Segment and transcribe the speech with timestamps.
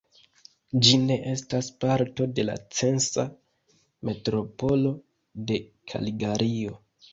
[0.85, 3.27] Ĝi ne estas parto de la Censa
[4.11, 4.97] Metropolo
[5.53, 5.63] de
[5.95, 6.77] Kalgario.